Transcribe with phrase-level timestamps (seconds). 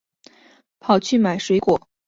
[0.79, 1.79] 跑去买水果